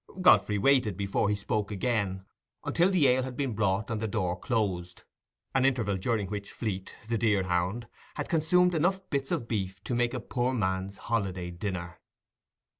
Godfrey 0.19 0.57
waited, 0.57 0.97
before 0.97 1.29
he 1.29 1.35
spoke 1.35 1.69
again, 1.69 2.25
until 2.63 2.89
the 2.89 3.07
ale 3.07 3.21
had 3.21 3.37
been 3.37 3.53
brought 3.53 3.91
and 3.91 4.01
the 4.01 4.07
door 4.07 4.35
closed—an 4.35 5.63
interval 5.63 5.95
during 5.95 6.25
which 6.25 6.49
Fleet, 6.51 6.95
the 7.07 7.19
deer 7.19 7.43
hound, 7.43 7.87
had 8.15 8.27
consumed 8.27 8.73
enough 8.73 9.07
bits 9.11 9.29
of 9.29 9.47
beef 9.47 9.79
to 9.83 9.93
make 9.93 10.15
a 10.15 10.19
poor 10.19 10.55
man's 10.55 10.97
holiday 10.97 11.51
dinner. 11.51 11.99